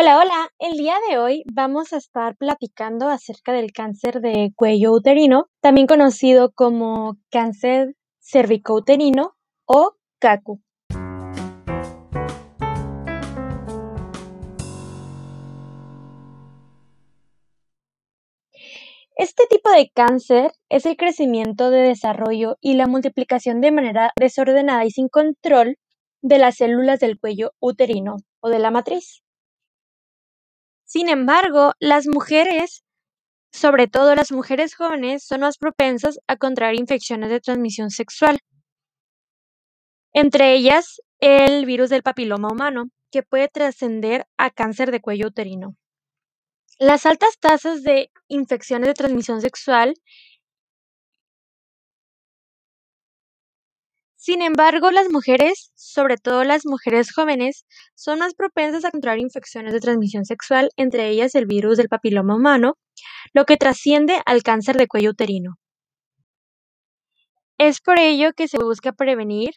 [0.00, 0.48] Hola, hola.
[0.60, 5.88] El día de hoy vamos a estar platicando acerca del cáncer de cuello uterino, también
[5.88, 9.34] conocido como cáncer cervicouterino
[9.64, 10.62] o CACU.
[19.16, 24.84] Este tipo de cáncer es el crecimiento de desarrollo y la multiplicación de manera desordenada
[24.84, 25.76] y sin control
[26.22, 29.24] de las células del cuello uterino o de la matriz.
[30.88, 32.82] Sin embargo, las mujeres,
[33.52, 38.38] sobre todo las mujeres jóvenes, son más propensas a contraer infecciones de transmisión sexual,
[40.14, 45.76] entre ellas el virus del papiloma humano, que puede trascender a cáncer de cuello uterino.
[46.78, 49.92] Las altas tasas de infecciones de transmisión sexual
[54.28, 57.64] Sin embargo, las mujeres, sobre todo las mujeres jóvenes,
[57.94, 62.36] son más propensas a contraer infecciones de transmisión sexual, entre ellas el virus del papiloma
[62.36, 62.74] humano,
[63.32, 65.54] lo que trasciende al cáncer de cuello uterino.
[67.56, 69.52] Es por ello que se busca prevenir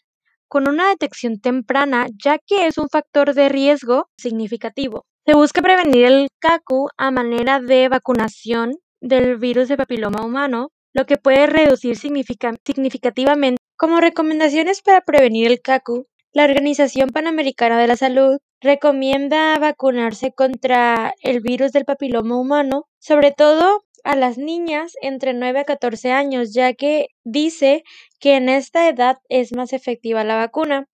[0.47, 5.03] con una detección temprana, ya que es un factor de riesgo significativo.
[5.25, 11.05] Se busca prevenir el CACU a manera de vacunación del virus del papiloma humano, lo
[11.05, 17.97] que puede reducir significativamente como recomendaciones para prevenir el CACU, la Organización Panamericana de la
[17.97, 25.33] Salud recomienda vacunarse contra el virus del papiloma humano, sobre todo a las niñas entre
[25.33, 27.81] 9 a 14 años, ya que dice
[28.19, 30.85] que en esta edad es más efectiva la vacuna.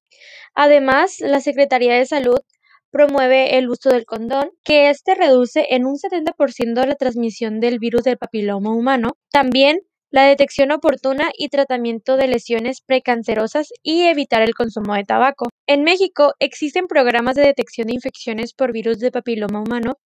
[0.55, 2.39] Además, la Secretaría de Salud
[2.89, 8.03] promueve el uso del condón, que este reduce en un 70% la transmisión del virus
[8.03, 9.17] del papiloma humano.
[9.29, 15.49] También la detección oportuna y tratamiento de lesiones precancerosas y evitar el consumo de tabaco.
[15.67, 19.97] En México existen programas de detección de infecciones por virus de papiloma humano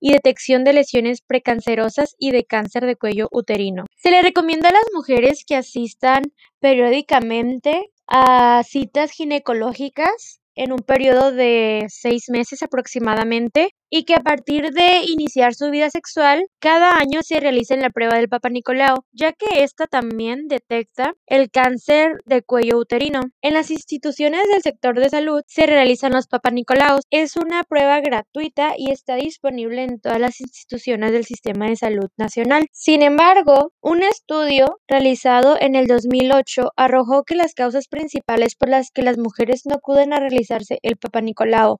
[0.00, 3.84] y detección de lesiones precancerosas y de cáncer de cuello uterino.
[3.96, 6.22] Se le recomienda a las mujeres que asistan
[6.60, 14.72] periódicamente a citas ginecológicas en un periodo de seis meses aproximadamente y que a partir
[14.72, 19.32] de iniciar su vida sexual, cada año se realiza la prueba del Papa Nicolau, ya
[19.32, 23.20] que esta también detecta el cáncer de cuello uterino.
[23.42, 27.02] En las instituciones del sector de salud se realizan los Papa Nicolaos.
[27.10, 32.08] Es una prueba gratuita y está disponible en todas las instituciones del sistema de salud
[32.16, 32.66] nacional.
[32.72, 38.90] Sin embargo, un estudio realizado en el 2008 arrojó que las causas principales por las
[38.90, 41.78] que las mujeres no acuden a realizarse el Papa Nicolau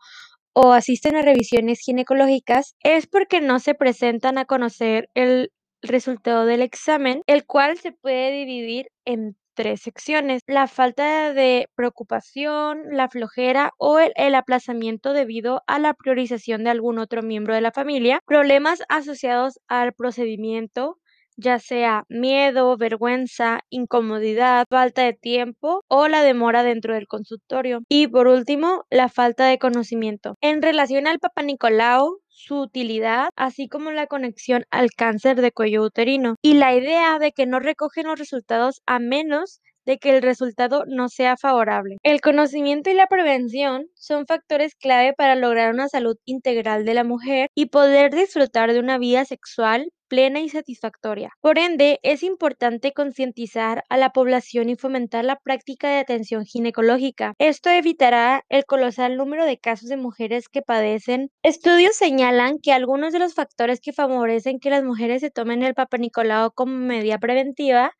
[0.58, 5.52] o asisten a revisiones ginecológicas es porque no se presentan a conocer el
[5.82, 10.40] resultado del examen, el cual se puede dividir en tres secciones.
[10.46, 16.70] La falta de preocupación, la flojera o el, el, aplazamiento debido a la priorización de
[16.70, 20.96] algún otro miembro de la familia, problemas asociados al procedimiento,
[21.36, 27.82] ya sea miedo, vergüenza, incomodidad, falta de tiempo o la demora dentro del consultorio.
[27.88, 30.34] Y por último, la falta de conocimiento.
[30.40, 35.82] En relación al Papa Nicolau, su utilidad, así como la conexión al cáncer de cuello
[35.82, 40.22] uterino y la idea de que no recogen los resultados a menos de que el
[40.22, 41.96] resultado no sea favorable.
[42.02, 47.04] El conocimiento y la prevención son factores clave para lograr una salud integral de la
[47.04, 51.30] mujer y poder disfrutar de una vida sexual plena y satisfactoria.
[51.40, 57.34] Por ende, es importante concientizar a la población y fomentar la práctica de atención ginecológica.
[57.38, 61.30] Esto evitará el colosal número de casos de mujeres que padecen.
[61.42, 65.74] Estudios señalan que algunos de los factores que favorecen que las mujeres se tomen el
[65.74, 67.92] papanicolado como medida preventiva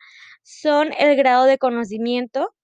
[0.42, 2.54] son el grado de conocimiento,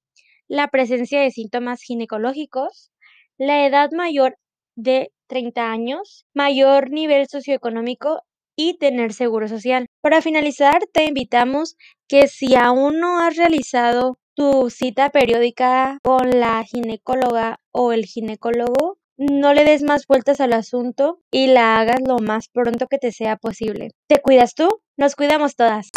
[0.49, 2.93] la presencia de síntomas ginecológicos,
[3.39, 4.37] la edad mayor
[4.77, 8.23] de 30 años, mayor nivel socioeconómico
[8.69, 9.87] y tener seguro social.
[10.03, 11.77] Para finalizar, te invitamos
[12.09, 18.99] que si aún no has realizado tu cita periódica con la ginecóloga o el ginecólogo,
[19.17, 23.13] no le des más vueltas al asunto y la hagas lo más pronto que te
[23.13, 23.91] sea posible.
[24.09, 24.69] ¿Te cuidas tú?
[24.97, 25.91] Nos cuidamos todas.